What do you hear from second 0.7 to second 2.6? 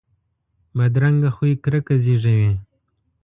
بدرنګه خوی کرکه زیږوي